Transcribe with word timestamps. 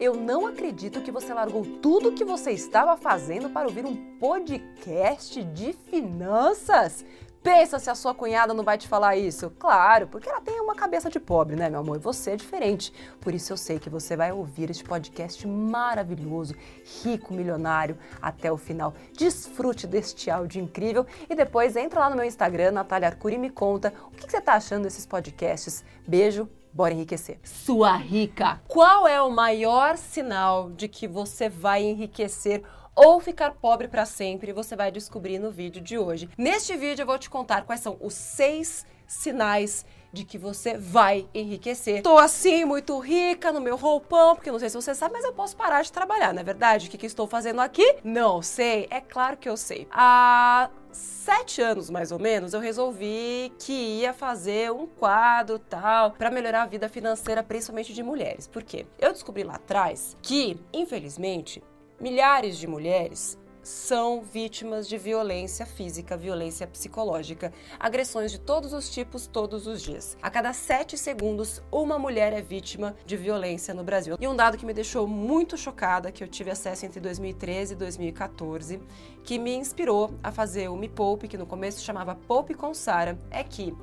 Eu 0.00 0.14
não 0.14 0.46
acredito 0.46 1.00
que 1.00 1.10
você 1.10 1.34
largou 1.34 1.64
tudo 1.82 2.10
o 2.10 2.12
que 2.12 2.24
você 2.24 2.52
estava 2.52 2.96
fazendo 2.96 3.50
para 3.50 3.66
ouvir 3.66 3.84
um 3.84 4.16
podcast 4.20 5.42
de 5.42 5.72
finanças. 5.72 7.04
Pensa 7.42 7.80
se 7.80 7.90
a 7.90 7.96
sua 7.96 8.14
cunhada 8.14 8.54
não 8.54 8.62
vai 8.62 8.78
te 8.78 8.86
falar 8.86 9.16
isso? 9.16 9.50
Claro, 9.58 10.06
porque 10.06 10.28
ela 10.28 10.40
tem 10.40 10.60
uma 10.60 10.76
cabeça 10.76 11.10
de 11.10 11.18
pobre, 11.18 11.56
né, 11.56 11.68
meu 11.68 11.80
amor? 11.80 11.96
E 11.96 11.98
você 11.98 12.30
é 12.30 12.36
diferente. 12.36 12.92
Por 13.20 13.34
isso 13.34 13.52
eu 13.52 13.56
sei 13.56 13.80
que 13.80 13.90
você 13.90 14.16
vai 14.16 14.30
ouvir 14.30 14.70
este 14.70 14.84
podcast 14.84 15.44
maravilhoso, 15.48 16.54
rico, 17.02 17.34
milionário, 17.34 17.98
até 18.22 18.52
o 18.52 18.56
final. 18.56 18.94
Desfrute 19.16 19.84
deste 19.84 20.30
áudio 20.30 20.62
incrível 20.62 21.04
e 21.28 21.34
depois 21.34 21.74
entra 21.74 21.98
lá 21.98 22.08
no 22.08 22.14
meu 22.14 22.24
Instagram, 22.24 22.70
Natália 22.70 23.08
Arcuri, 23.08 23.34
e 23.34 23.38
me 23.38 23.50
conta 23.50 23.92
o 24.06 24.10
que 24.12 24.30
você 24.30 24.38
está 24.38 24.52
achando 24.52 24.84
desses 24.84 25.04
podcasts. 25.04 25.84
Beijo 26.06 26.48
Bora 26.78 26.94
enriquecer. 26.94 27.40
Sua 27.42 27.96
rica, 27.96 28.62
qual 28.68 29.08
é 29.08 29.20
o 29.20 29.28
maior 29.28 29.96
sinal 29.96 30.70
de 30.70 30.86
que 30.86 31.08
você 31.08 31.48
vai 31.48 31.82
enriquecer 31.82 32.62
ou 32.94 33.18
ficar 33.18 33.50
pobre 33.54 33.88
para 33.88 34.06
sempre? 34.06 34.52
Você 34.52 34.76
vai 34.76 34.92
descobrir 34.92 35.40
no 35.40 35.50
vídeo 35.50 35.82
de 35.82 35.98
hoje. 35.98 36.28
Neste 36.38 36.76
vídeo 36.76 37.02
eu 37.02 37.06
vou 37.06 37.18
te 37.18 37.28
contar 37.28 37.62
quais 37.62 37.80
são 37.80 37.96
os 38.00 38.14
seis 38.14 38.86
sinais 39.08 39.84
de 40.12 40.24
que 40.24 40.38
você 40.38 40.76
vai 40.76 41.28
enriquecer. 41.34 42.02
Tô 42.02 42.18
assim, 42.18 42.64
muito 42.64 42.98
rica 42.98 43.52
no 43.52 43.60
meu 43.60 43.76
roupão, 43.76 44.34
porque 44.34 44.50
não 44.50 44.58
sei 44.58 44.68
se 44.68 44.76
você 44.76 44.94
sabe, 44.94 45.14
mas 45.14 45.24
eu 45.24 45.32
posso 45.32 45.56
parar 45.56 45.82
de 45.82 45.92
trabalhar, 45.92 46.32
não 46.32 46.40
é 46.40 46.44
verdade? 46.44 46.88
O 46.88 46.90
que, 46.90 46.98
que 46.98 47.06
estou 47.06 47.26
fazendo 47.26 47.60
aqui? 47.60 47.96
Não 48.02 48.42
sei. 48.42 48.86
É 48.90 49.00
claro 49.00 49.36
que 49.36 49.48
eu 49.48 49.56
sei. 49.56 49.86
Há 49.90 50.70
sete 50.90 51.60
anos, 51.60 51.90
mais 51.90 52.10
ou 52.10 52.18
menos, 52.18 52.54
eu 52.54 52.60
resolvi 52.60 53.52
que 53.58 53.72
ia 53.72 54.12
fazer 54.12 54.72
um 54.72 54.86
quadro 54.86 55.58
tal 55.58 56.12
para 56.12 56.30
melhorar 56.30 56.62
a 56.62 56.66
vida 56.66 56.88
financeira, 56.88 57.42
principalmente 57.42 57.92
de 57.92 58.02
mulheres. 58.02 58.46
Por 58.46 58.62
quê? 58.62 58.86
Eu 58.98 59.12
descobri 59.12 59.44
lá 59.44 59.56
atrás 59.56 60.16
que, 60.22 60.58
infelizmente, 60.72 61.62
milhares 62.00 62.56
de 62.56 62.66
mulheres 62.66 63.38
são 63.62 64.22
vítimas 64.22 64.88
de 64.88 64.96
violência 64.96 65.66
física, 65.66 66.16
violência 66.16 66.66
psicológica, 66.66 67.52
agressões 67.78 68.32
de 68.32 68.38
todos 68.38 68.72
os 68.72 68.88
tipos, 68.90 69.26
todos 69.26 69.66
os 69.66 69.82
dias. 69.82 70.16
A 70.22 70.30
cada 70.30 70.52
sete 70.52 70.96
segundos, 70.96 71.62
uma 71.70 71.98
mulher 71.98 72.32
é 72.32 72.40
vítima 72.40 72.96
de 73.04 73.16
violência 73.16 73.74
no 73.74 73.84
Brasil. 73.84 74.16
E 74.20 74.26
um 74.26 74.36
dado 74.36 74.56
que 74.56 74.66
me 74.66 74.74
deixou 74.74 75.06
muito 75.06 75.56
chocada, 75.56 76.10
que 76.12 76.22
eu 76.22 76.28
tive 76.28 76.50
acesso 76.50 76.86
entre 76.86 77.00
2013 77.00 77.74
e 77.74 77.76
2014, 77.76 78.80
que 79.22 79.38
me 79.38 79.54
inspirou 79.54 80.14
a 80.22 80.32
fazer 80.32 80.68
o 80.68 80.76
Me 80.76 80.88
Poupe, 80.88 81.28
que 81.28 81.38
no 81.38 81.46
começo 81.46 81.82
chamava 81.82 82.14
Poupe 82.14 82.54
com 82.54 82.72
Sara, 82.72 83.18
é 83.30 83.42
que 83.42 83.74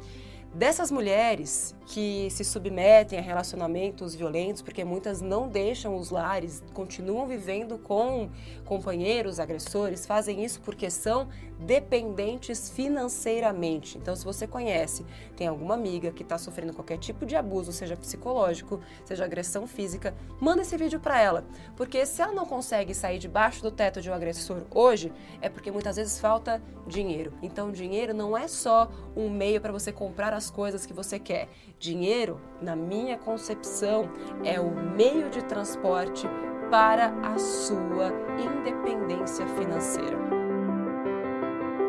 dessas 0.56 0.90
mulheres 0.90 1.76
que 1.86 2.30
se 2.32 2.44
submetem 2.46 3.20
a 3.20 3.22
relacionamentos 3.22 4.16
violentos, 4.16 4.62
porque 4.62 4.86
muitas 4.86 5.22
não 5.22 5.50
deixam 5.50 5.98
os 5.98 6.10
lares, 6.10 6.64
continuam 6.74 7.28
vivendo 7.28 7.78
com 7.78 8.30
companheiros 8.64 9.40
agressores, 9.40 10.06
fazem 10.06 10.44
isso 10.46 10.62
porque 10.62 10.90
são 10.90 11.28
dependentes 11.60 12.70
financeiramente. 12.70 13.98
Então, 13.98 14.16
se 14.16 14.26
você 14.26 14.46
conhece, 14.48 15.06
tem 15.36 15.48
alguma 15.48 15.74
amiga 15.74 16.12
que 16.12 16.24
está 16.24 16.38
sofrendo 16.38 16.74
qualquer 16.74 16.98
tipo 16.98 17.26
de 17.26 17.36
abuso, 17.36 17.72
seja 17.72 17.96
psicológico, 17.96 18.80
seja 19.04 19.26
agressão 19.26 19.66
física, 19.68 20.14
manda 20.40 20.62
esse 20.62 20.78
vídeo 20.78 21.00
para 21.00 21.20
ela, 21.20 21.46
porque 21.76 22.06
se 22.06 22.22
ela 22.22 22.34
não 22.34 22.46
consegue 22.46 22.94
sair 22.94 23.18
debaixo 23.20 23.62
do 23.62 23.72
teto 23.72 24.02
de 24.02 24.10
um 24.10 24.14
agressor 24.14 24.64
hoje, 24.74 25.12
é 25.42 25.50
porque 25.50 25.72
muitas 25.72 25.96
vezes 25.96 26.20
falta 26.20 26.62
dinheiro. 26.88 27.34
Então, 27.42 27.72
dinheiro 27.72 28.14
não 28.14 28.38
é 28.38 28.48
só 28.48 28.90
um 29.16 29.30
meio 29.30 29.62
para 29.62 29.72
você 29.72 29.92
comprar 29.92 30.34
as 30.34 30.50
coisas 30.50 30.86
que 30.86 30.94
você 30.94 31.18
quer. 31.20 31.50
Dinheiro, 31.80 32.40
na 32.62 32.76
minha 32.76 33.18
concepção, 33.18 34.10
é 34.44 34.60
o 34.60 34.72
meio 34.72 35.30
de 35.30 35.44
transporte 35.44 36.28
para 36.70 37.08
a 37.22 37.38
sua 37.38 38.12
independência 38.40 39.48
financeira. 39.48 40.45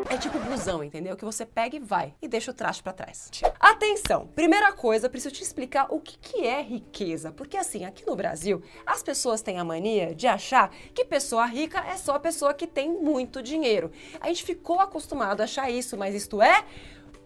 É 0.09 0.17
tipo 0.17 0.39
busão, 0.39 0.81
entendeu? 0.81 1.17
Que 1.17 1.25
você 1.25 1.45
pega 1.45 1.75
e 1.75 1.79
vai 1.79 2.13
e 2.21 2.29
deixa 2.29 2.51
o 2.51 2.53
traste 2.53 2.81
para 2.81 2.93
trás. 2.93 3.29
Atenção! 3.59 4.27
Primeira 4.27 4.71
coisa, 4.71 5.09
preciso 5.09 5.35
te 5.35 5.43
explicar 5.43 5.87
o 5.89 5.99
que, 5.99 6.17
que 6.17 6.45
é 6.45 6.61
riqueza. 6.61 7.31
Porque 7.31 7.57
assim, 7.57 7.83
aqui 7.83 8.05
no 8.07 8.15
Brasil, 8.15 8.63
as 8.85 9.03
pessoas 9.03 9.41
têm 9.41 9.59
a 9.59 9.65
mania 9.65 10.15
de 10.15 10.25
achar 10.25 10.69
que 10.93 11.03
pessoa 11.03 11.45
rica 11.45 11.79
é 11.79 11.97
só 11.97 12.15
a 12.15 12.19
pessoa 12.19 12.53
que 12.53 12.65
tem 12.65 12.89
muito 12.89 13.43
dinheiro. 13.43 13.91
A 14.21 14.27
gente 14.27 14.45
ficou 14.45 14.79
acostumado 14.79 15.41
a 15.41 15.43
achar 15.43 15.69
isso, 15.69 15.97
mas 15.97 16.15
isto 16.15 16.41
é 16.41 16.63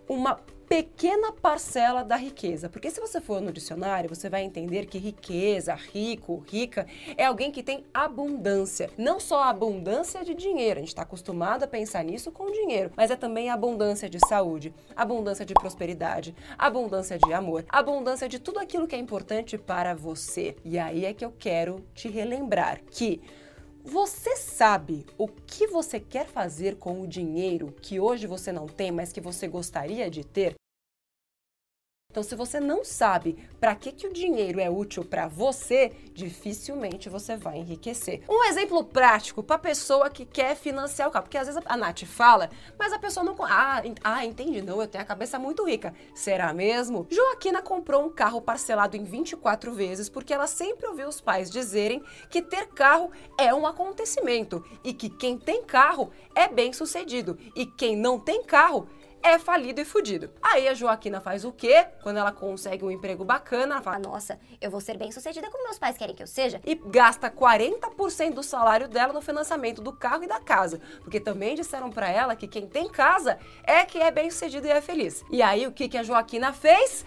uma 0.09 0.39
pequena 0.71 1.33
parcela 1.33 2.01
da 2.01 2.15
riqueza. 2.15 2.69
Porque 2.69 2.89
se 2.89 3.01
você 3.01 3.19
for 3.19 3.41
no 3.41 3.51
dicionário, 3.51 4.07
você 4.07 4.29
vai 4.29 4.41
entender 4.41 4.85
que 4.85 4.97
riqueza, 4.97 5.73
rico, 5.73 6.45
rica, 6.47 6.87
é 7.17 7.25
alguém 7.25 7.51
que 7.51 7.61
tem 7.61 7.83
abundância. 7.93 8.89
Não 8.97 9.19
só 9.19 9.43
abundância 9.43 10.23
de 10.23 10.33
dinheiro, 10.33 10.77
a 10.77 10.81
gente 10.81 10.87
está 10.87 11.01
acostumado 11.01 11.63
a 11.63 11.67
pensar 11.67 12.05
nisso 12.05 12.31
com 12.31 12.49
dinheiro, 12.49 12.89
mas 12.95 13.11
é 13.11 13.17
também 13.17 13.49
abundância 13.49 14.09
de 14.09 14.17
saúde, 14.29 14.73
abundância 14.95 15.45
de 15.45 15.53
prosperidade, 15.53 16.33
abundância 16.57 17.19
de 17.19 17.33
amor, 17.33 17.65
abundância 17.67 18.29
de 18.29 18.39
tudo 18.39 18.57
aquilo 18.57 18.88
que 18.88 18.95
é 18.95 18.99
importante 18.99 19.57
para 19.57 19.93
você. 19.93 20.55
E 20.63 20.79
aí 20.79 21.03
é 21.03 21.13
que 21.13 21.25
eu 21.25 21.33
quero 21.38 21.83
te 21.93 22.07
relembrar 22.07 22.79
que 22.89 23.21
você 23.83 24.38
sabe 24.38 25.05
o 25.17 25.27
que 25.27 25.67
você 25.67 25.99
quer 25.99 26.27
fazer 26.27 26.77
com 26.77 27.01
o 27.01 27.07
dinheiro 27.07 27.75
que 27.81 27.99
hoje 27.99 28.25
você 28.25 28.53
não 28.53 28.67
tem, 28.67 28.89
mas 28.89 29.11
que 29.11 29.19
você 29.19 29.49
gostaria 29.49 30.09
de 30.09 30.23
ter? 30.23 30.60
Então, 32.11 32.22
se 32.22 32.35
você 32.35 32.59
não 32.59 32.83
sabe 32.83 33.38
para 33.57 33.73
que, 33.73 33.89
que 33.94 34.05
o 34.05 34.11
dinheiro 34.11 34.59
é 34.59 34.69
útil 34.69 35.05
para 35.05 35.29
você, 35.29 35.94
dificilmente 36.13 37.07
você 37.07 37.38
vai 37.38 37.59
enriquecer. 37.59 38.22
Um 38.29 38.44
exemplo 38.44 38.83
prático 38.83 39.41
para 39.41 39.57
pessoa 39.57 40.09
que 40.09 40.25
quer 40.25 40.55
financiar 40.57 41.07
o 41.07 41.11
carro, 41.11 41.23
porque 41.23 41.38
às 41.38 41.47
vezes 41.47 41.61
a 41.66 41.77
Nath 41.77 42.03
fala, 42.03 42.50
mas 42.77 42.91
a 42.91 43.00
pessoa 43.00 43.23
não. 43.23 43.33
Ah, 43.44 43.81
ah, 44.03 44.25
entendi, 44.25 44.61
não, 44.61 44.81
eu 44.81 44.88
tenho 44.88 45.01
a 45.01 45.07
cabeça 45.07 45.39
muito 45.39 45.63
rica. 45.63 45.94
Será 46.13 46.53
mesmo? 46.53 47.07
Joaquina 47.09 47.61
comprou 47.61 48.05
um 48.05 48.09
carro 48.09 48.41
parcelado 48.41 48.97
em 48.97 49.05
24 49.05 49.73
vezes 49.73 50.09
porque 50.09 50.33
ela 50.33 50.47
sempre 50.47 50.88
ouviu 50.88 51.07
os 51.07 51.21
pais 51.21 51.50
dizerem 51.50 52.03
que 52.29 52.41
ter 52.41 52.67
carro 52.67 53.09
é 53.38 53.53
um 53.53 53.66
acontecimento 53.66 54.66
e 54.83 54.94
que 54.94 55.09
quem 55.09 55.38
tem 55.38 55.63
carro 55.63 56.11
é 56.35 56.50
bem 56.50 56.73
sucedido 56.73 57.38
e 57.55 57.66
quem 57.66 57.95
não 57.95 58.19
tem 58.19 58.44
carro 58.44 58.89
é 59.23 59.37
falido 59.37 59.81
e 59.81 59.85
fudido. 59.85 60.31
Aí 60.41 60.67
a 60.67 60.73
Joaquina 60.73 61.21
faz 61.21 61.45
o 61.45 61.51
quê? 61.51 61.87
Quando 62.03 62.17
ela 62.17 62.31
consegue 62.31 62.83
um 62.83 62.91
emprego 62.91 63.23
bacana, 63.23 63.75
ela 63.75 63.81
fala: 63.81 63.99
Nossa, 63.99 64.39
eu 64.59 64.69
vou 64.71 64.81
ser 64.81 64.97
bem 64.97 65.11
sucedida 65.11 65.49
como 65.49 65.63
meus 65.63 65.79
pais 65.79 65.97
querem 65.97 66.15
que 66.15 66.23
eu 66.23 66.27
seja. 66.27 66.61
E 66.65 66.75
gasta 66.75 67.29
40% 67.29 68.33
do 68.33 68.43
salário 68.43 68.87
dela 68.87 69.13
no 69.13 69.21
financiamento 69.21 69.81
do 69.81 69.93
carro 69.93 70.23
e 70.23 70.27
da 70.27 70.39
casa. 70.39 70.79
Porque 71.01 71.19
também 71.19 71.55
disseram 71.55 71.89
para 71.89 72.09
ela 72.09 72.35
que 72.35 72.47
quem 72.47 72.67
tem 72.67 72.89
casa 72.89 73.37
é 73.63 73.85
que 73.85 73.99
é 73.99 74.11
bem 74.11 74.29
sucedido 74.29 74.67
e 74.67 74.71
é 74.71 74.81
feliz. 74.81 75.23
E 75.29 75.41
aí 75.41 75.67
o 75.67 75.71
que, 75.71 75.88
que 75.88 75.97
a 75.97 76.03
Joaquina 76.03 76.53
fez? 76.53 77.05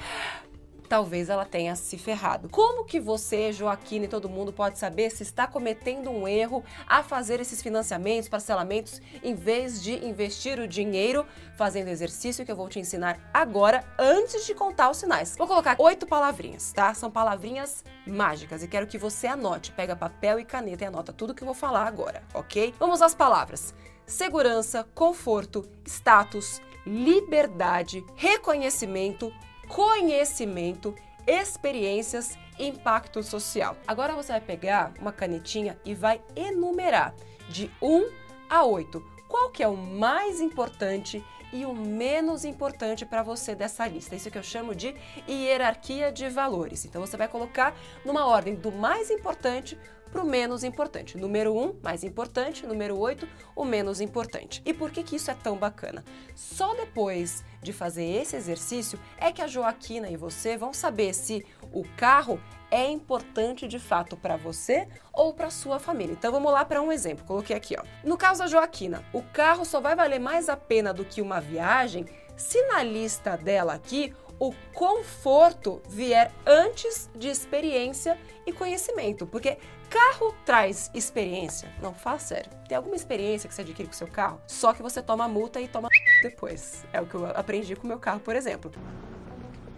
Talvez 0.88 1.28
ela 1.28 1.44
tenha 1.44 1.74
se 1.76 1.98
ferrado. 1.98 2.48
Como 2.48 2.84
que 2.84 3.00
você, 3.00 3.52
Joaquina 3.52 4.04
e 4.04 4.08
todo 4.08 4.28
mundo 4.28 4.52
pode 4.52 4.78
saber 4.78 5.10
se 5.10 5.22
está 5.22 5.46
cometendo 5.46 6.10
um 6.10 6.28
erro 6.28 6.62
a 6.86 7.02
fazer 7.02 7.40
esses 7.40 7.62
financiamentos, 7.62 8.28
parcelamentos, 8.28 9.00
em 9.22 9.34
vez 9.34 9.82
de 9.82 10.04
investir 10.04 10.58
o 10.58 10.68
dinheiro 10.68 11.26
fazendo 11.56 11.88
exercício 11.88 12.44
que 12.44 12.52
eu 12.52 12.56
vou 12.56 12.68
te 12.68 12.78
ensinar 12.78 13.18
agora, 13.32 13.84
antes 13.98 14.46
de 14.46 14.54
contar 14.54 14.90
os 14.90 14.98
sinais? 14.98 15.36
Vou 15.36 15.46
colocar 15.46 15.76
oito 15.78 16.06
palavrinhas, 16.06 16.72
tá? 16.72 16.92
São 16.94 17.10
palavrinhas 17.10 17.84
mágicas 18.06 18.62
e 18.62 18.68
quero 18.68 18.86
que 18.86 18.98
você 18.98 19.26
anote. 19.26 19.72
Pega 19.72 19.96
papel 19.96 20.38
e 20.38 20.44
caneta 20.44 20.84
e 20.84 20.86
anota 20.86 21.12
tudo 21.12 21.34
que 21.34 21.42
eu 21.42 21.46
vou 21.46 21.54
falar 21.54 21.86
agora, 21.86 22.22
ok? 22.32 22.74
Vamos 22.78 23.02
às 23.02 23.14
palavras: 23.14 23.74
segurança, 24.06 24.86
conforto, 24.94 25.68
status, 25.86 26.60
liberdade, 26.86 28.04
reconhecimento, 28.16 29.32
conhecimento, 29.68 30.94
experiências, 31.26 32.38
impacto 32.58 33.22
social. 33.22 33.76
Agora 33.86 34.14
você 34.14 34.32
vai 34.32 34.40
pegar 34.40 34.92
uma 35.00 35.12
canetinha 35.12 35.78
e 35.84 35.94
vai 35.94 36.20
enumerar 36.36 37.14
de 37.48 37.70
1 37.82 38.08
a 38.48 38.64
8 38.64 39.14
qual 39.28 39.50
que 39.50 39.62
é 39.62 39.68
o 39.68 39.76
mais 39.76 40.40
importante 40.40 41.24
e 41.52 41.64
o 41.64 41.72
menos 41.72 42.44
importante 42.44 43.06
para 43.06 43.22
você 43.22 43.54
dessa 43.54 43.86
lista. 43.86 44.16
Isso 44.16 44.30
que 44.30 44.38
eu 44.38 44.42
chamo 44.42 44.74
de 44.74 44.94
hierarquia 45.28 46.10
de 46.10 46.28
valores. 46.28 46.84
Então 46.84 47.00
você 47.00 47.16
vai 47.16 47.28
colocar 47.28 47.76
numa 48.04 48.26
ordem 48.26 48.54
do 48.54 48.72
mais 48.72 49.10
importante 49.10 49.78
para 50.10 50.22
o 50.22 50.26
menos 50.26 50.64
importante. 50.64 51.16
Número 51.16 51.54
1, 51.54 51.62
um, 51.62 51.74
mais 51.82 52.04
importante. 52.04 52.66
Número 52.66 52.96
8, 52.96 53.26
o 53.56 53.64
menos 53.64 54.00
importante. 54.00 54.62
E 54.64 54.72
por 54.72 54.90
que, 54.90 55.02
que 55.02 55.16
isso 55.16 55.30
é 55.30 55.34
tão 55.34 55.56
bacana? 55.56 56.04
Só 56.34 56.74
depois 56.74 57.44
de 57.62 57.72
fazer 57.72 58.04
esse 58.04 58.36
exercício 58.36 58.98
é 59.18 59.32
que 59.32 59.42
a 59.42 59.46
Joaquina 59.46 60.08
e 60.08 60.16
você 60.16 60.56
vão 60.56 60.72
saber 60.72 61.14
se 61.14 61.44
o 61.72 61.84
carro 61.96 62.40
é 62.70 62.90
importante 62.90 63.68
de 63.68 63.78
fato 63.78 64.16
para 64.16 64.36
você 64.36 64.88
ou 65.12 65.32
para 65.32 65.50
sua 65.50 65.78
família. 65.78 66.12
Então 66.12 66.32
vamos 66.32 66.52
lá 66.52 66.64
para 66.64 66.82
um 66.82 66.90
exemplo. 66.90 67.24
Coloquei 67.24 67.54
aqui, 67.54 67.76
ó. 67.78 67.84
No 68.02 68.16
caso 68.16 68.40
da 68.40 68.46
Joaquina, 68.46 69.04
o 69.12 69.22
carro 69.22 69.64
só 69.64 69.80
vai 69.80 69.94
valer 69.94 70.18
mais 70.18 70.48
a 70.48 70.56
pena 70.56 70.92
do 70.92 71.04
que 71.04 71.22
uma 71.22 71.40
viagem 71.40 72.06
se 72.36 72.60
na 72.66 72.82
lista 72.82 73.36
dela 73.36 73.74
aqui 73.74 74.12
o 74.38 74.52
conforto 74.72 75.80
vier 75.88 76.32
antes 76.46 77.10
de 77.14 77.28
experiência 77.28 78.18
e 78.46 78.52
conhecimento, 78.52 79.26
porque 79.26 79.58
carro 79.88 80.34
traz 80.44 80.90
experiência. 80.94 81.72
Não, 81.80 81.94
fala 81.94 82.18
sério. 82.18 82.50
Tem 82.68 82.76
alguma 82.76 82.96
experiência 82.96 83.48
que 83.48 83.54
você 83.54 83.62
adquire 83.62 83.86
com 83.86 83.94
seu 83.94 84.08
carro? 84.08 84.40
Só 84.46 84.72
que 84.72 84.82
você 84.82 85.00
toma 85.00 85.28
multa 85.28 85.60
e 85.60 85.68
toma 85.68 85.88
depois. 86.22 86.84
É 86.92 87.00
o 87.00 87.06
que 87.06 87.14
eu 87.14 87.26
aprendi 87.26 87.76
com 87.76 87.84
o 87.84 87.88
meu 87.88 87.98
carro, 87.98 88.20
por 88.20 88.34
exemplo. 88.34 88.70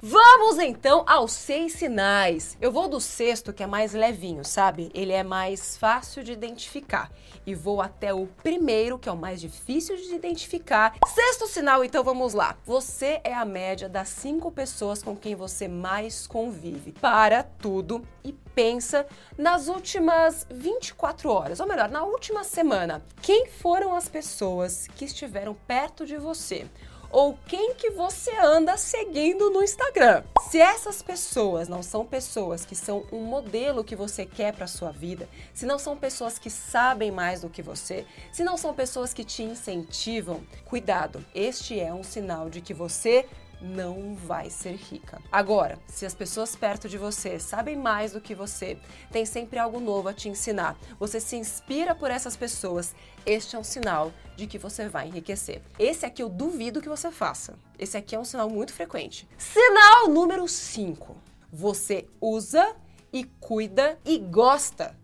Vamos 0.08 0.60
então 0.60 1.02
aos 1.04 1.32
seis 1.32 1.72
sinais. 1.72 2.56
Eu 2.60 2.70
vou 2.70 2.86
do 2.86 3.00
sexto, 3.00 3.52
que 3.52 3.64
é 3.64 3.66
mais 3.66 3.92
levinho, 3.92 4.44
sabe? 4.44 4.88
Ele 4.94 5.12
é 5.12 5.24
mais 5.24 5.76
fácil 5.76 6.22
de 6.22 6.30
identificar. 6.30 7.10
E 7.44 7.56
vou 7.56 7.80
até 7.80 8.14
o 8.14 8.28
primeiro, 8.40 9.00
que 9.00 9.08
é 9.08 9.12
o 9.12 9.16
mais 9.16 9.40
difícil 9.40 9.96
de 9.96 10.14
identificar. 10.14 10.94
Sexto 11.08 11.48
sinal, 11.48 11.82
então 11.82 12.04
vamos 12.04 12.34
lá. 12.34 12.56
Você 12.64 13.20
é 13.24 13.34
a 13.34 13.44
média 13.44 13.88
das 13.88 14.08
cinco 14.08 14.52
pessoas 14.52 15.02
com 15.02 15.16
quem 15.16 15.34
você 15.34 15.66
mais 15.66 16.24
convive. 16.24 16.92
Para 16.92 17.42
tudo 17.42 18.06
e 18.22 18.32
pensa 18.32 19.08
nas 19.36 19.66
últimas 19.66 20.46
24 20.48 21.28
horas, 21.28 21.58
ou 21.58 21.66
melhor, 21.66 21.88
na 21.88 22.04
última 22.04 22.44
semana. 22.44 23.04
Quem 23.20 23.48
foram 23.48 23.92
as 23.92 24.08
pessoas 24.08 24.86
que 24.94 25.04
estiveram 25.04 25.52
perto 25.66 26.06
de 26.06 26.16
você? 26.16 26.64
Ou 27.10 27.38
quem 27.46 27.74
que 27.74 27.90
você 27.90 28.30
anda 28.36 28.76
seguindo 28.76 29.50
no 29.50 29.62
Instagram. 29.62 30.22
Se 30.50 30.60
essas 30.60 31.02
pessoas 31.02 31.68
não 31.68 31.82
são 31.82 32.04
pessoas 32.04 32.64
que 32.64 32.74
são 32.74 33.04
um 33.12 33.22
modelo 33.22 33.84
que 33.84 33.96
você 33.96 34.24
quer 34.24 34.54
para 34.54 34.66
sua 34.66 34.90
vida, 34.90 35.28
se 35.52 35.66
não 35.66 35.78
são 35.78 35.96
pessoas 35.96 36.38
que 36.38 36.50
sabem 36.50 37.10
mais 37.10 37.40
do 37.40 37.50
que 37.50 37.62
você, 37.62 38.06
se 38.32 38.44
não 38.44 38.56
são 38.56 38.74
pessoas 38.74 39.12
que 39.12 39.24
te 39.24 39.42
incentivam, 39.42 40.42
cuidado. 40.64 41.24
Este 41.34 41.80
é 41.80 41.92
um 41.92 42.02
sinal 42.02 42.48
de 42.48 42.60
que 42.60 42.74
você 42.74 43.26
não 43.60 44.14
vai 44.14 44.50
ser 44.50 44.74
rica. 44.74 45.20
Agora, 45.30 45.78
se 45.86 46.04
as 46.04 46.14
pessoas 46.14 46.54
perto 46.54 46.88
de 46.88 46.98
você 46.98 47.38
sabem 47.38 47.76
mais 47.76 48.12
do 48.12 48.20
que 48.20 48.34
você, 48.34 48.78
tem 49.10 49.24
sempre 49.24 49.58
algo 49.58 49.80
novo 49.80 50.08
a 50.08 50.14
te 50.14 50.28
ensinar, 50.28 50.78
você 50.98 51.20
se 51.20 51.36
inspira 51.36 51.94
por 51.94 52.10
essas 52.10 52.36
pessoas, 52.36 52.94
este 53.24 53.56
é 53.56 53.58
um 53.58 53.64
sinal 53.64 54.12
de 54.36 54.46
que 54.46 54.58
você 54.58 54.88
vai 54.88 55.08
enriquecer. 55.08 55.62
Esse 55.78 56.04
aqui 56.04 56.22
eu 56.22 56.28
duvido 56.28 56.82
que 56.82 56.88
você 56.88 57.10
faça. 57.10 57.58
Esse 57.78 57.96
aqui 57.96 58.14
é 58.14 58.18
um 58.18 58.24
sinal 58.24 58.48
muito 58.50 58.72
frequente. 58.72 59.28
Sinal 59.38 60.08
número 60.08 60.46
5. 60.46 61.16
Você 61.52 62.06
usa 62.20 62.76
e 63.12 63.24
cuida 63.24 63.98
e 64.04 64.18
gosta 64.18 64.96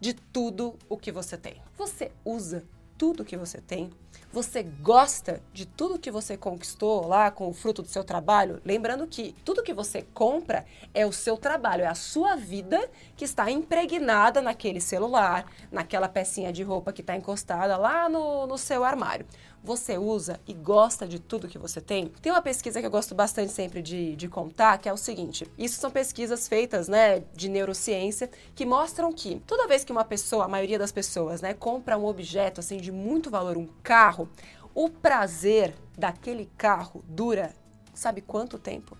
de 0.00 0.12
tudo 0.12 0.76
o 0.88 0.96
que 0.96 1.12
você 1.12 1.36
tem. 1.36 1.62
Você 1.76 2.10
usa 2.24 2.64
tudo 2.96 3.24
que 3.24 3.36
você 3.36 3.60
tem, 3.60 3.90
você 4.32 4.62
gosta 4.62 5.40
de 5.52 5.64
tudo 5.64 5.98
que 5.98 6.10
você 6.10 6.36
conquistou 6.36 7.06
lá 7.06 7.30
com 7.30 7.48
o 7.48 7.52
fruto 7.52 7.82
do 7.82 7.88
seu 7.88 8.02
trabalho, 8.02 8.60
lembrando 8.64 9.06
que 9.06 9.34
tudo 9.44 9.62
que 9.62 9.72
você 9.72 10.02
compra 10.12 10.64
é 10.92 11.06
o 11.06 11.12
seu 11.12 11.36
trabalho, 11.36 11.82
é 11.82 11.86
a 11.86 11.94
sua 11.94 12.34
vida 12.34 12.90
que 13.16 13.24
está 13.24 13.50
impregnada 13.50 14.42
naquele 14.42 14.80
celular, 14.80 15.46
naquela 15.70 16.08
pecinha 16.08 16.52
de 16.52 16.62
roupa 16.62 16.92
que 16.92 17.00
está 17.00 17.16
encostada 17.16 17.76
lá 17.76 18.08
no, 18.08 18.46
no 18.46 18.58
seu 18.58 18.84
armário 18.84 19.24
você 19.64 19.96
usa 19.96 20.38
e 20.46 20.52
gosta 20.52 21.08
de 21.08 21.18
tudo 21.18 21.48
que 21.48 21.58
você 21.58 21.80
tem? 21.80 22.08
Tem 22.20 22.30
uma 22.30 22.42
pesquisa 22.42 22.80
que 22.80 22.86
eu 22.86 22.90
gosto 22.90 23.14
bastante 23.14 23.50
sempre 23.50 23.80
de, 23.80 24.14
de 24.14 24.28
contar, 24.28 24.76
que 24.76 24.88
é 24.88 24.92
o 24.92 24.96
seguinte: 24.98 25.50
isso 25.56 25.80
são 25.80 25.90
pesquisas 25.90 26.46
feitas, 26.46 26.86
né, 26.86 27.20
de 27.34 27.48
neurociência, 27.48 28.30
que 28.54 28.66
mostram 28.66 29.10
que 29.10 29.40
toda 29.46 29.66
vez 29.66 29.82
que 29.82 29.90
uma 29.90 30.04
pessoa, 30.04 30.44
a 30.44 30.48
maioria 30.48 30.78
das 30.78 30.92
pessoas, 30.92 31.40
né, 31.40 31.54
compra 31.54 31.96
um 31.96 32.04
objeto 32.04 32.60
assim 32.60 32.76
de 32.76 32.92
muito 32.92 33.30
valor, 33.30 33.56
um 33.56 33.66
carro, 33.82 34.28
o 34.74 34.90
prazer 34.90 35.74
daquele 35.96 36.50
carro 36.58 37.02
dura, 37.08 37.54
sabe 37.94 38.20
quanto 38.20 38.58
tempo? 38.58 38.98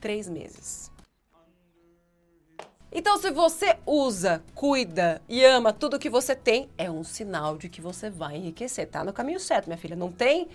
Três 0.00 0.28
meses. 0.28 0.93
Então, 2.96 3.18
se 3.18 3.28
você 3.32 3.76
usa, 3.84 4.40
cuida 4.54 5.20
e 5.28 5.44
ama 5.44 5.72
tudo 5.72 5.98
que 5.98 6.08
você 6.08 6.32
tem, 6.32 6.70
é 6.78 6.88
um 6.88 7.02
sinal 7.02 7.58
de 7.58 7.68
que 7.68 7.80
você 7.80 8.08
vai 8.08 8.36
enriquecer. 8.36 8.86
Tá 8.86 9.02
no 9.02 9.12
caminho 9.12 9.40
certo, 9.40 9.66
minha 9.66 9.76
filha. 9.76 9.96
Não 9.96 10.12
tem? 10.12 10.46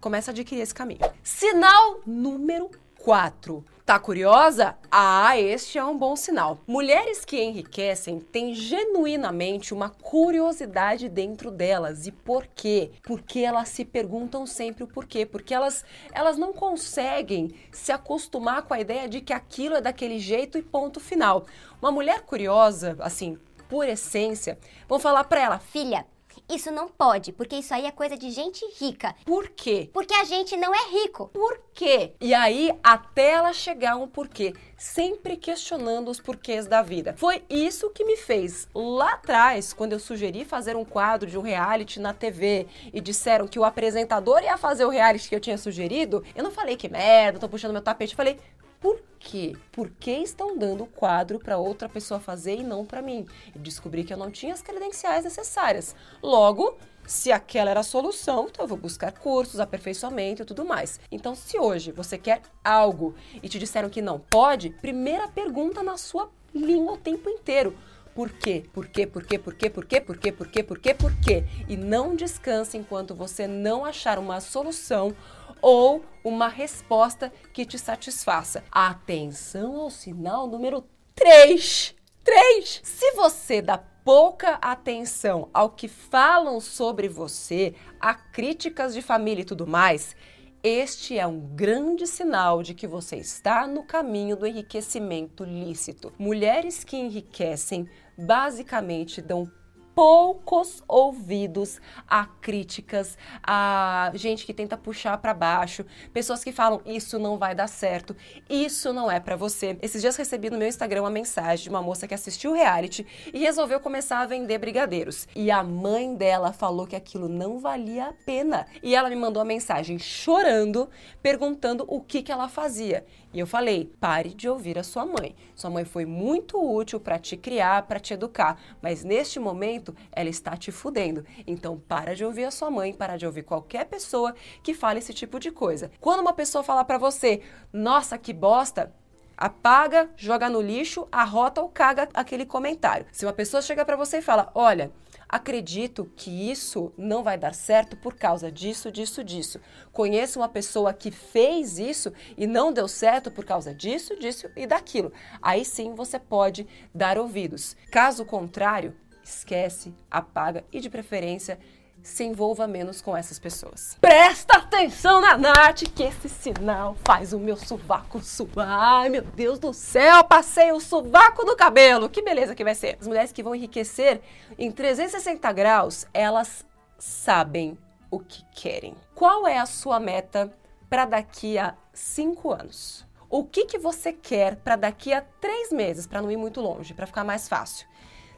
Começa 0.00 0.30
a 0.30 0.32
adquirir 0.32 0.60
esse 0.60 0.72
caminho. 0.72 1.00
Sinal 1.24 1.98
número 2.06 2.70
4. 3.00 3.64
Tá 3.86 4.00
curiosa? 4.00 4.76
Ah, 4.90 5.38
este 5.38 5.78
é 5.78 5.84
um 5.84 5.96
bom 5.96 6.16
sinal. 6.16 6.58
Mulheres 6.66 7.24
que 7.24 7.40
enriquecem 7.40 8.18
têm 8.18 8.52
genuinamente 8.52 9.72
uma 9.72 9.88
curiosidade 9.88 11.08
dentro 11.08 11.52
delas. 11.52 12.04
E 12.04 12.10
por 12.10 12.48
quê? 12.48 12.90
Porque 13.04 13.38
elas 13.38 13.68
se 13.68 13.84
perguntam 13.84 14.44
sempre 14.44 14.82
o 14.82 14.88
porquê. 14.88 15.24
Porque 15.24 15.54
elas, 15.54 15.84
elas 16.10 16.36
não 16.36 16.52
conseguem 16.52 17.54
se 17.70 17.92
acostumar 17.92 18.62
com 18.62 18.74
a 18.74 18.80
ideia 18.80 19.08
de 19.08 19.20
que 19.20 19.32
aquilo 19.32 19.76
é 19.76 19.80
daquele 19.80 20.18
jeito 20.18 20.58
e 20.58 20.62
ponto 20.62 20.98
final. 20.98 21.46
Uma 21.80 21.92
mulher 21.92 22.22
curiosa, 22.22 22.96
assim, 22.98 23.38
por 23.68 23.88
essência, 23.88 24.58
vão 24.88 24.98
falar 24.98 25.22
para 25.22 25.40
ela: 25.40 25.58
Filha, 25.60 26.04
isso 26.48 26.70
não 26.70 26.88
pode, 26.88 27.32
porque 27.32 27.56
isso 27.56 27.74
aí 27.74 27.86
é 27.86 27.90
coisa 27.90 28.16
de 28.16 28.30
gente 28.30 28.64
rica. 28.80 29.14
Por 29.24 29.48
quê? 29.48 29.90
Porque 29.92 30.14
a 30.14 30.24
gente 30.24 30.56
não 30.56 30.74
é 30.74 30.90
rico. 30.90 31.28
Por 31.28 31.60
quê? 31.74 32.12
E 32.20 32.32
aí, 32.32 32.72
até 32.82 33.32
ela 33.32 33.52
chegar 33.52 33.96
um 33.96 34.06
porquê, 34.06 34.54
sempre 34.76 35.36
questionando 35.36 36.08
os 36.08 36.20
porquês 36.20 36.66
da 36.66 36.82
vida. 36.82 37.14
Foi 37.18 37.42
isso 37.50 37.90
que 37.90 38.04
me 38.04 38.16
fez 38.16 38.68
lá 38.74 39.14
atrás, 39.14 39.72
quando 39.72 39.92
eu 39.92 39.98
sugeri 39.98 40.44
fazer 40.44 40.76
um 40.76 40.84
quadro 40.84 41.28
de 41.28 41.36
um 41.36 41.42
reality 41.42 41.98
na 41.98 42.14
TV 42.14 42.66
e 42.92 43.00
disseram 43.00 43.48
que 43.48 43.58
o 43.58 43.64
apresentador 43.64 44.42
ia 44.42 44.56
fazer 44.56 44.84
o 44.84 44.90
reality 44.90 45.28
que 45.28 45.34
eu 45.34 45.40
tinha 45.40 45.58
sugerido. 45.58 46.22
Eu 46.34 46.44
não 46.44 46.50
falei 46.50 46.76
que 46.76 46.88
merda, 46.88 47.40
tô 47.40 47.48
puxando 47.48 47.72
meu 47.72 47.82
tapete, 47.82 48.12
eu 48.12 48.16
falei, 48.16 48.38
por 48.80 49.00
quê? 49.18 49.56
Por 49.72 49.90
que 49.90 50.10
estão 50.10 50.56
dando 50.56 50.84
o 50.84 50.86
quadro 50.86 51.38
para 51.38 51.58
outra 51.58 51.88
pessoa 51.88 52.20
fazer 52.20 52.56
e 52.56 52.62
não 52.62 52.84
para 52.84 53.02
mim? 53.02 53.26
E 53.54 53.58
descobri 53.58 54.04
que 54.04 54.12
eu 54.12 54.16
não 54.16 54.30
tinha 54.30 54.54
as 54.54 54.62
credenciais 54.62 55.24
necessárias. 55.24 55.94
Logo, 56.22 56.76
se 57.06 57.30
aquela 57.30 57.70
era 57.70 57.80
a 57.80 57.84
solução, 57.84 58.48
então 58.50 58.64
eu 58.64 58.68
vou 58.68 58.78
buscar 58.78 59.12
cursos, 59.12 59.60
aperfeiçoamento 59.60 60.42
e 60.42 60.44
tudo 60.44 60.64
mais. 60.64 61.00
Então, 61.10 61.34
se 61.34 61.58
hoje 61.58 61.92
você 61.92 62.18
quer 62.18 62.42
algo 62.64 63.14
e 63.42 63.48
te 63.48 63.58
disseram 63.58 63.88
que 63.88 64.02
não 64.02 64.18
pode, 64.18 64.70
primeira 64.70 65.28
pergunta 65.28 65.82
na 65.82 65.96
sua 65.96 66.30
língua 66.54 66.94
o 66.94 66.98
tempo 66.98 67.30
inteiro. 67.30 67.76
Por 68.14 68.30
quê? 68.30 68.64
Por 68.72 68.88
quê? 68.88 69.06
Por 69.06 69.22
quê? 69.22 69.38
Por 69.38 69.54
quê? 69.54 69.68
Por 69.70 69.86
quê? 69.86 70.00
Por 70.00 70.16
quê? 70.16 70.32
Por 70.32 70.48
quê? 70.48 70.62
Por 70.62 70.78
quê? 70.78 70.94
Por 70.94 71.20
quê? 71.20 71.44
E 71.68 71.76
não 71.76 72.16
descanse 72.16 72.78
enquanto 72.78 73.14
você 73.14 73.46
não 73.46 73.84
achar 73.84 74.18
uma 74.18 74.40
solução 74.40 75.14
ou 75.60 76.04
uma 76.24 76.48
resposta 76.48 77.32
que 77.52 77.64
te 77.64 77.78
satisfaça. 77.78 78.64
Atenção 78.70 79.76
ao 79.80 79.90
sinal 79.90 80.46
número 80.46 80.84
3. 81.14 81.94
3. 82.24 82.80
Se 82.82 83.12
você 83.12 83.62
dá 83.62 83.78
pouca 83.78 84.54
atenção 84.62 85.48
ao 85.52 85.70
que 85.70 85.88
falam 85.88 86.60
sobre 86.60 87.08
você, 87.08 87.74
a 88.00 88.14
críticas 88.14 88.94
de 88.94 89.02
família 89.02 89.42
e 89.42 89.46
tudo 89.46 89.66
mais, 89.66 90.14
este 90.62 91.16
é 91.16 91.26
um 91.26 91.40
grande 91.40 92.06
sinal 92.06 92.62
de 92.62 92.74
que 92.74 92.86
você 92.86 93.16
está 93.16 93.66
no 93.66 93.84
caminho 93.84 94.36
do 94.36 94.46
enriquecimento 94.46 95.44
lícito. 95.44 96.12
Mulheres 96.18 96.82
que 96.82 96.96
enriquecem 96.96 97.88
basicamente 98.18 99.22
dão 99.22 99.50
poucos 99.96 100.84
ouvidos 100.86 101.80
a 102.06 102.26
críticas, 102.26 103.16
a 103.42 104.12
gente 104.14 104.44
que 104.44 104.52
tenta 104.52 104.76
puxar 104.76 105.16
para 105.16 105.32
baixo, 105.32 105.86
pessoas 106.12 106.44
que 106.44 106.52
falam 106.52 106.82
isso 106.84 107.18
não 107.18 107.38
vai 107.38 107.54
dar 107.54 107.66
certo, 107.66 108.14
isso 108.46 108.92
não 108.92 109.10
é 109.10 109.18
para 109.18 109.36
você. 109.36 109.78
Esses 109.80 110.02
dias 110.02 110.14
recebi 110.14 110.50
no 110.50 110.58
meu 110.58 110.68
Instagram 110.68 111.00
uma 111.00 111.10
mensagem 111.10 111.62
de 111.64 111.70
uma 111.70 111.80
moça 111.80 112.06
que 112.06 112.12
assistiu 112.12 112.50
o 112.50 112.54
reality 112.54 113.06
e 113.32 113.38
resolveu 113.38 113.80
começar 113.80 114.20
a 114.20 114.26
vender 114.26 114.58
brigadeiros. 114.58 115.26
E 115.34 115.50
a 115.50 115.62
mãe 115.62 116.14
dela 116.14 116.52
falou 116.52 116.86
que 116.86 116.94
aquilo 116.94 117.26
não 117.26 117.58
valia 117.58 118.08
a 118.08 118.12
pena. 118.12 118.66
E 118.82 118.94
ela 118.94 119.08
me 119.08 119.16
mandou 119.16 119.40
uma 119.40 119.48
mensagem 119.48 119.98
chorando, 119.98 120.90
perguntando 121.22 121.86
o 121.88 122.02
que 122.02 122.20
que 122.20 122.30
ela 122.30 122.50
fazia. 122.50 123.06
E 123.32 123.38
eu 123.38 123.46
falei: 123.46 123.92
pare 124.00 124.34
de 124.34 124.48
ouvir 124.48 124.78
a 124.78 124.82
sua 124.82 125.04
mãe. 125.04 125.34
Sua 125.54 125.70
mãe 125.70 125.84
foi 125.84 126.04
muito 126.04 126.58
útil 126.58 127.00
para 127.00 127.18
te 127.18 127.36
criar, 127.36 127.82
para 127.82 128.00
te 128.00 128.14
educar, 128.14 128.60
mas 128.82 129.04
neste 129.04 129.38
momento 129.38 129.85
ela 130.12 130.28
está 130.28 130.56
te 130.56 130.72
fudendo. 130.72 131.24
Então 131.46 131.78
para 131.78 132.14
de 132.14 132.24
ouvir 132.24 132.44
a 132.44 132.50
sua 132.50 132.70
mãe, 132.70 132.92
para 132.92 133.16
de 133.16 133.26
ouvir 133.26 133.42
qualquer 133.42 133.84
pessoa 133.86 134.34
que 134.62 134.74
fale 134.74 134.98
esse 134.98 135.12
tipo 135.12 135.38
de 135.38 135.50
coisa. 135.50 135.90
Quando 136.00 136.20
uma 136.20 136.32
pessoa 136.32 136.64
falar 136.64 136.84
para 136.84 136.98
você: 136.98 137.42
"Nossa, 137.72 138.16
que 138.16 138.32
bosta", 138.32 138.92
apaga, 139.36 140.10
joga 140.16 140.48
no 140.48 140.60
lixo, 140.60 141.06
arrota 141.12 141.60
ou 141.60 141.68
caga 141.68 142.08
aquele 142.14 142.46
comentário. 142.46 143.06
Se 143.12 143.26
uma 143.26 143.32
pessoa 143.32 143.60
chega 143.60 143.84
para 143.84 143.96
você 143.96 144.18
e 144.18 144.22
fala: 144.22 144.50
"Olha, 144.54 144.90
acredito 145.28 146.10
que 146.16 146.50
isso 146.50 146.92
não 146.96 147.22
vai 147.22 147.36
dar 147.36 147.54
certo 147.54 147.96
por 147.96 148.14
causa 148.14 148.50
disso, 148.50 148.90
disso, 148.90 149.22
disso. 149.22 149.60
Conheço 149.92 150.38
uma 150.38 150.48
pessoa 150.48 150.92
que 150.94 151.10
fez 151.10 151.78
isso 151.78 152.12
e 152.36 152.46
não 152.46 152.72
deu 152.72 152.88
certo 152.88 153.30
por 153.30 153.44
causa 153.44 153.74
disso, 153.74 154.16
disso 154.18 154.48
e 154.56 154.66
daquilo. 154.66 155.12
Aí 155.42 155.64
sim 155.64 155.94
você 155.94 156.18
pode 156.18 156.66
dar 156.94 157.18
ouvidos. 157.18 157.76
Caso 157.90 158.24
contrário, 158.24 158.94
esquece, 159.28 159.94
apaga 160.10 160.64
e 160.72 160.80
de 160.80 160.88
preferência 160.88 161.58
se 162.02 162.22
envolva 162.22 162.68
menos 162.68 163.02
com 163.02 163.16
essas 163.16 163.38
pessoas. 163.38 163.98
Presta 164.00 164.58
atenção 164.58 165.20
na 165.20 165.36
Nath, 165.36 165.82
que 165.94 166.04
esse 166.04 166.28
sinal 166.28 166.96
faz 167.04 167.32
o 167.32 167.38
meu 167.38 167.56
sovaco 167.56 168.22
suar. 168.22 168.68
Ai, 168.68 169.08
meu 169.08 169.22
Deus 169.22 169.58
do 169.58 169.72
céu, 169.72 170.22
passei 170.22 170.70
o 170.70 170.80
sovaco 170.80 171.44
no 171.44 171.56
cabelo. 171.56 172.08
Que 172.08 172.22
beleza 172.22 172.54
que 172.54 172.62
vai 172.62 172.76
ser. 172.76 172.96
As 173.00 173.08
mulheres 173.08 173.32
que 173.32 173.42
vão 173.42 173.54
enriquecer 173.54 174.20
em 174.56 174.70
360 174.70 175.52
graus, 175.52 176.06
elas 176.14 176.64
sabem 176.96 177.76
o 178.08 178.20
que 178.20 178.44
querem. 178.52 178.94
Qual 179.14 179.46
é 179.46 179.58
a 179.58 179.66
sua 179.66 179.98
meta 179.98 180.52
para 180.88 181.06
daqui 181.06 181.58
a 181.58 181.74
cinco 181.92 182.52
anos? 182.52 183.04
O 183.28 183.44
que, 183.44 183.64
que 183.64 183.78
você 183.78 184.12
quer 184.12 184.56
para 184.56 184.76
daqui 184.76 185.12
a 185.12 185.20
três 185.20 185.72
meses, 185.72 186.06
para 186.06 186.22
não 186.22 186.30
ir 186.30 186.36
muito 186.36 186.60
longe, 186.60 186.94
para 186.94 187.06
ficar 187.06 187.24
mais 187.24 187.48
fácil? 187.48 187.86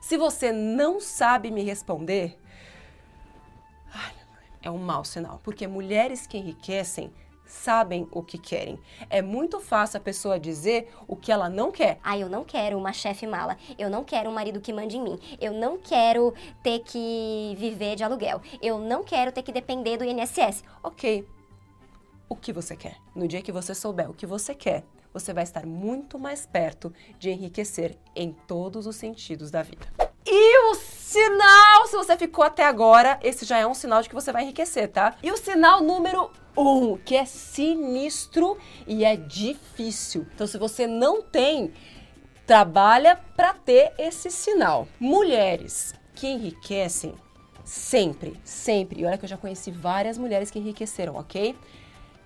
Se 0.01 0.17
você 0.17 0.53
não 0.53 1.01
sabe 1.01 1.51
me 1.51 1.63
responder, 1.63 2.39
é 4.63 4.71
um 4.71 4.79
mau 4.79 5.05
sinal, 5.05 5.41
porque 5.43 5.67
mulheres 5.67 6.27
que 6.27 6.39
enriquecem 6.39 7.13
sabem 7.49 8.07
o 8.13 8.23
que 8.23 8.39
querem. 8.39 8.79
É 9.09 9.23
muito 9.23 9.59
fácil 9.59 9.97
a 9.97 10.01
pessoa 10.01 10.39
dizer 10.39 10.93
o 11.09 11.17
que 11.17 11.33
ela 11.33 11.49
não 11.49 11.73
quer. 11.73 11.99
Ah, 12.05 12.17
eu 12.17 12.29
não 12.29 12.45
quero 12.45 12.77
uma 12.77 12.93
chefe 12.93 13.27
mala. 13.27 13.57
Eu 13.79 13.89
não 13.89 14.05
quero 14.05 14.29
um 14.29 14.35
marido 14.35 14.61
que 14.61 14.73
mande 14.73 14.99
em 14.99 15.03
mim. 15.03 15.19
Eu 15.41 15.53
não 15.55 15.79
quero 15.79 16.35
ter 16.63 16.81
que 16.81 17.55
viver 17.59 17.97
de 17.97 18.05
aluguel. 18.05 18.41
Eu 18.61 18.79
não 18.79 19.03
quero 19.03 19.33
ter 19.33 19.43
que 19.43 19.51
depender 19.51 19.97
do 19.97 20.05
INSS. 20.05 20.63
Ok. 20.83 21.27
O 22.29 22.37
que 22.37 22.53
você 22.53 22.77
quer? 22.77 22.99
No 23.15 23.27
dia 23.27 23.41
que 23.41 23.51
você 23.51 23.75
souber 23.75 24.11
o 24.11 24.15
que 24.15 24.27
você 24.27 24.55
quer, 24.55 24.85
você 25.13 25.33
vai 25.33 25.45
estar 25.45 25.67
muito 25.67 26.19
mais 26.19 26.47
perto 26.47 26.93
de 27.19 27.31
enriquecer 27.31 27.97
em 28.15 28.33
todos 28.47 28.87
os 28.87 28.97
sentidos 28.97 29.51
da 29.51 29.63
vida. 29.63 29.87
E 30.27 30.71
o 30.71 30.75
sinal, 30.75 31.87
se 31.87 31.97
você 31.97 32.17
ficou 32.17 32.45
até 32.45 32.65
agora, 32.65 33.19
esse 33.23 33.47
já 33.47 33.59
é 33.59 33.67
um 33.67 33.73
sinal 33.73 34.03
de 34.03 34.09
que 34.11 34.15
você 34.15 34.31
vai 34.31 34.43
enriquecer, 34.43 34.89
tá? 34.89 35.17
E 35.23 35.33
o 35.33 35.37
sinal 35.39 35.83
número 35.83 36.31
um, 36.57 36.99
que 36.99 37.17
é 37.17 37.25
sinistro 37.25 38.59
e 38.87 39.05
é 39.05 39.17
difícil. 39.17 40.27
Então, 40.35 40.47
se 40.47 40.59
você 40.59 40.87
não 40.87 41.23
tem, 41.23 41.73
trabalha 42.47 43.17
para 43.37 43.55
ter 43.55 43.95
esse 43.97 44.31
sinal. 44.31 44.87
Mulheres 45.01 45.95
que 46.15 46.27
enriquecem 46.27 47.15
sempre, 47.65 48.39
sempre. 48.45 49.01
E 49.01 49.07
olha 49.07 49.17
que 49.17 49.25
eu 49.25 49.29
já 49.29 49.37
conheci 49.37 49.71
várias 49.71 50.19
mulheres 50.19 50.51
que 50.51 50.59
enriqueceram, 50.59 51.15
ok? 51.17 51.57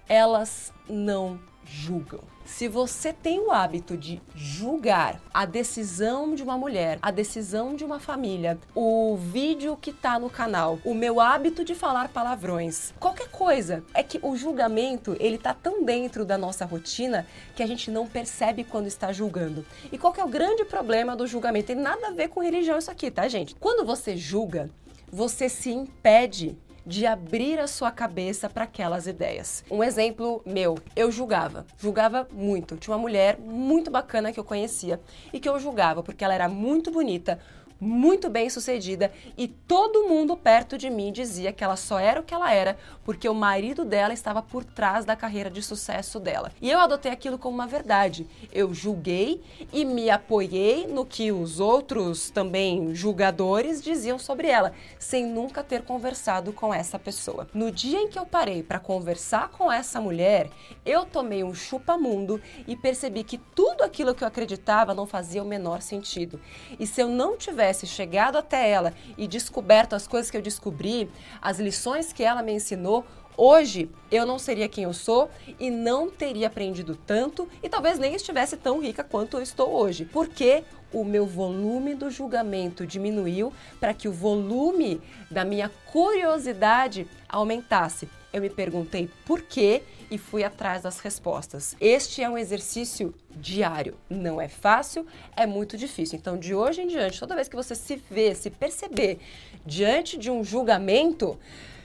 Elas 0.09 0.73
não 0.89 1.39
julgam. 1.64 2.21
Se 2.45 2.69
você 2.69 3.12
tem 3.12 3.40
o 3.40 3.50
hábito 3.50 3.97
de 3.97 4.21
julgar 4.35 5.21
a 5.33 5.47
decisão 5.47 6.35
de 6.35 6.42
uma 6.42 6.59
mulher, 6.59 6.99
a 7.00 7.11
decisão 7.11 7.75
de 7.75 7.85
uma 7.85 7.99
família, 7.99 8.59
o 8.75 9.16
vídeo 9.16 9.76
que 9.81 9.92
tá 9.92 10.19
no 10.19 10.28
canal, 10.28 10.78
o 10.85 10.92
meu 10.92 11.21
hábito 11.21 11.64
de 11.64 11.75
falar 11.75 12.09
palavrões, 12.09 12.92
qualquer 12.99 13.28
coisa, 13.28 13.85
é 13.95 14.02
que 14.02 14.19
o 14.23 14.37
julgamento, 14.37 15.16
ele 15.19 15.38
tá 15.38 15.54
tão 15.54 15.85
dentro 15.85 16.25
da 16.25 16.37
nossa 16.37 16.64
rotina 16.64 17.26
que 17.54 17.62
a 17.62 17.66
gente 17.66 17.90
não 17.90 18.07
percebe 18.07 18.64
quando 18.64 18.87
está 18.87 19.12
julgando. 19.12 19.64
E 19.90 19.97
qual 19.97 20.12
que 20.12 20.21
é 20.21 20.25
o 20.25 20.28
grande 20.28 20.64
problema 20.64 21.16
do 21.16 21.26
julgamento? 21.26 21.69
Tem 21.69 21.76
nada 21.76 22.09
a 22.09 22.12
ver 22.12 22.28
com 22.28 22.40
religião 22.40 22.78
isso 22.78 22.90
aqui, 22.90 23.11
tá, 23.11 23.28
gente? 23.28 23.54
Quando 23.54 23.87
você 23.87 24.16
julga, 24.16 24.69
você 25.11 25.49
se 25.49 25.71
impede 25.71 26.57
de 26.85 27.07
abrir 27.07 27.59
a 27.59 27.67
sua 27.67 27.91
cabeça 27.91 28.49
para 28.49 28.65
aquelas 28.65 29.07
ideias. 29.07 29.65
Um 29.71 29.83
exemplo 29.83 30.43
meu, 30.45 30.79
eu 30.97 31.11
julgava, 31.11 31.67
julgava 31.79 32.27
muito. 32.33 32.77
Tinha 32.77 32.95
uma 32.95 33.01
mulher 33.01 33.39
muito 33.39 33.91
bacana 33.91 34.33
que 34.33 34.41
eu 34.41 34.45
conhecia 34.45 35.01
e 35.33 35.41
que 35.41 35.49
eu 35.49 35.59
julgava 35.59 36.03
porque 36.03 36.25
ela 36.25 36.35
era 36.35 36.49
muito 36.49 36.91
bonita, 36.91 37.39
muito 37.83 38.31
bem 38.31 38.49
sucedida 38.49 39.11
e 39.37 39.49
todo 39.49 40.05
mundo 40.05 40.37
perto 40.37 40.79
de 40.79 40.89
mim 40.89 41.11
dizia 41.11 41.53
que 41.53 41.65
ela 41.65 41.75
só 41.75 41.99
era 41.99 42.21
o 42.21 42.23
que 42.23 42.33
ela 42.33 42.55
era 42.55 42.79
porque 43.05 43.29
o 43.29 43.35
marido 43.35 43.85
dela 43.85 44.15
estava 44.15 44.41
por 44.41 44.65
trás 44.65 45.05
da 45.05 45.17
carreira 45.17 45.51
de 45.51 45.61
sucesso 45.61 46.21
dela. 46.21 46.53
E 46.61 46.71
eu 46.71 46.79
adotei 46.79 47.11
aquilo 47.11 47.37
como 47.37 47.57
uma 47.57 47.67
verdade. 47.67 48.25
Eu 48.53 48.73
julguei 48.73 49.43
e 49.73 49.85
me 49.85 50.11
apoiei 50.11 50.87
no 50.87 51.05
que 51.05 51.33
os 51.33 51.59
outros 51.59 52.31
também 52.31 52.95
julgadores 52.95 53.83
diziam 53.83 54.19
sobre 54.19 54.47
ela, 54.47 54.73
sem 54.99 55.27
nunca 55.27 55.65
ter 55.65 55.83
conversado 55.83 56.53
com 56.53 56.73
essa 56.73 57.01
pessoa. 57.01 57.49
No 57.53 57.73
dia 57.73 57.99
em 57.99 58.09
que 58.09 58.19
eu 58.19 58.25
parei 58.25 58.62
para 58.62 58.79
conversar 58.79 59.49
com 59.49 59.73
essa 59.73 60.01
mulher, 60.01 60.49
eu 60.87 61.05
tomei 61.05 61.43
um 61.43 61.53
chupa-mundo 61.53 62.41
e 62.69 62.77
percebi 62.77 63.25
que 63.25 63.39
tudo 63.39 63.83
aquilo 63.83 64.15
que 64.15 64.23
eu 64.23 64.29
acreditava 64.29 64.95
não 64.95 65.07
fazia 65.07 65.43
o 65.43 65.47
menor 65.47 65.83
sentido. 65.83 66.41
E 66.79 66.87
se 66.87 67.01
eu 67.01 67.09
não 67.09 67.37
tivesse 67.37 67.72
tivesse 67.73 67.87
chegado 67.87 68.37
até 68.37 68.71
ela 68.71 68.93
e 69.17 69.26
descoberto 69.26 69.95
as 69.95 70.07
coisas 70.07 70.31
que 70.31 70.37
eu 70.37 70.43
descobri, 70.43 71.11
as 71.41 71.59
lições 71.59 72.12
que 72.12 72.23
ela 72.23 72.43
me 72.43 72.52
ensinou, 72.52 73.05
hoje 73.37 73.91
eu 74.11 74.26
não 74.26 74.38
seria 74.38 74.69
quem 74.69 74.85
eu 74.85 74.93
sou 74.93 75.31
e 75.59 75.71
não 75.71 76.11
teria 76.11 76.47
aprendido 76.47 76.95
tanto 76.95 77.49
e 77.62 77.69
talvez 77.69 77.99
nem 77.99 78.14
estivesse 78.14 78.57
tão 78.57 78.81
rica 78.81 79.02
quanto 79.02 79.38
eu 79.38 79.43
estou 79.43 79.71
hoje. 79.71 80.05
Porque 80.05 80.62
o 80.93 81.05
meu 81.05 81.26
volume 81.26 81.95
do 81.95 82.11
julgamento 82.11 82.87
diminuiu 82.87 83.52
para 83.81 83.95
que 83.95 84.07
o 84.07 84.12
volume 84.12 85.00
da 85.31 85.45
minha 85.45 85.71
curiosidade 85.91 87.09
aumentasse. 87.26 88.07
Eu 88.33 88.41
me 88.41 88.49
perguntei 88.49 89.11
por 89.27 89.43
quê 89.43 89.83
e 90.11 90.17
fui 90.17 90.43
atrás 90.43 90.83
das 90.83 90.99
respostas. 91.01 91.77
Este 91.81 92.23
é 92.23 92.29
um 92.29 92.39
exercício 92.39 93.15
diário. 93.31 93.97
Não 94.09 94.41
é 94.41 94.49
fácil, 94.49 95.07
é 95.37 95.47
muito 95.47 95.77
difícil. 95.77 96.19
Então, 96.19 96.39
de 96.39 96.55
hoje 96.55 96.81
em 96.81 96.87
diante, 96.87 97.21
toda 97.21 97.35
vez 97.35 97.47
que 97.49 97.57
você 97.57 97.75
se 97.75 97.97
vê, 98.11 98.35
se 98.35 98.49
perceber 98.49 99.19
diante 99.67 100.17
de 100.17 100.31
um 100.31 100.43
julgamento, 100.43 101.39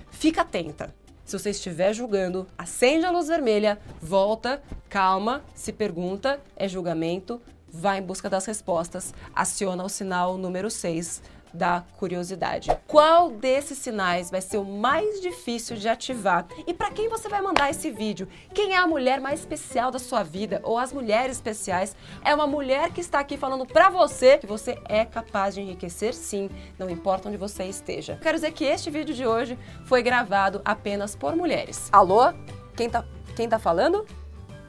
fica 0.10 0.42
atenta. 0.42 0.94
Se 1.26 1.38
você 1.38 1.50
estiver 1.50 1.94
julgando, 1.94 2.48
acende 2.58 3.06
a 3.06 3.12
luz 3.12 3.28
vermelha, 3.28 3.78
volta, 4.02 4.64
calma, 4.88 5.44
se 5.54 5.74
pergunta, 5.74 6.40
é 6.56 6.70
julgamento, 6.70 7.42
vai 7.68 8.00
em 8.00 8.02
busca 8.02 8.30
das 8.30 8.46
respostas, 8.46 9.14
aciona 9.36 9.84
o 9.84 9.90
sinal 9.90 10.38
número 10.38 10.72
6 10.72 11.22
da 11.58 11.84
curiosidade. 11.98 12.70
Qual 12.88 13.32
desses 13.32 13.80
sinais 13.80 14.30
vai 14.30 14.40
ser 14.40 14.58
o 14.58 14.64
mais 14.64 15.20
difícil 15.20 15.76
de 15.76 15.90
ativar? 15.90 16.46
E 16.68 16.74
para 16.74 16.92
quem 16.92 17.10
você 17.10 17.28
vai 17.28 17.42
mandar 17.42 17.70
esse 17.70 17.90
vídeo? 17.90 18.28
Quem 18.54 18.74
é 18.74 18.78
a 18.78 18.88
mulher 18.88 19.20
mais 19.20 19.40
especial 19.40 19.90
da 19.90 19.98
sua 19.98 20.24
vida 20.24 20.62
ou 20.64 20.78
as 20.78 20.94
mulheres 20.94 21.38
especiais? 21.38 21.96
É 22.24 22.34
uma 22.34 22.46
mulher 22.46 22.92
que 22.92 23.02
está 23.02 23.20
aqui 23.20 23.36
falando 23.36 23.66
para 23.66 23.90
você 23.90 24.38
que 24.38 24.46
você 24.46 24.80
é 24.88 25.04
capaz 25.04 25.56
de 25.56 25.62
enriquecer 25.62 26.14
sim, 26.14 26.50
não 26.78 26.90
importa 26.90 27.28
onde 27.28 27.38
você 27.38 27.64
esteja. 27.66 28.20
Quero 28.22 28.36
dizer 28.36 28.52
que 28.52 28.64
este 28.64 28.92
vídeo 28.92 29.16
de 29.16 29.26
hoje 29.26 29.58
foi 29.86 30.04
gravado 30.04 30.62
apenas 30.64 31.16
por 31.16 31.36
mulheres. 31.36 31.90
Alô? 31.92 32.32
Quem 32.76 32.90
tá, 32.90 33.04
quem 33.36 33.50
tá 33.50 33.58
falando? 33.58 34.06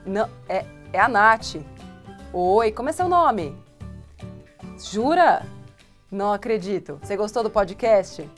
Não, 0.07 0.29
é, 0.49 0.65
é 0.93 0.99
a 0.99 1.09
Nath. 1.09 1.57
Oi, 2.33 2.73
como 2.73 2.89
é 2.89 2.93
seu 2.93 3.09
nome? 3.09 3.55
Jura? 4.79 5.58
Não 6.11 6.33
acredito. 6.33 6.99
Você 7.03 7.17
gostou 7.17 7.43
do 7.43 7.51
podcast? 7.51 8.29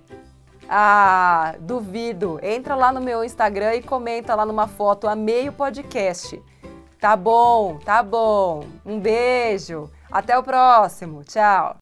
Ah, 0.69 1.55
duvido. 1.61 2.39
Entra 2.43 2.75
lá 2.75 2.93
no 2.93 3.01
meu 3.01 3.25
Instagram 3.25 3.75
e 3.75 3.83
comenta 3.83 4.35
lá 4.35 4.45
numa 4.45 4.67
foto. 4.69 5.09
Amei 5.09 5.49
o 5.49 5.53
podcast. 5.53 6.41
Tá 7.01 7.17
bom, 7.17 7.79
tá 7.79 8.03
bom. 8.03 8.65
Um 8.85 9.01
beijo. 9.01 9.91
Até 10.11 10.37
o 10.39 10.43
próximo. 10.43 11.25
Tchau. 11.25 11.77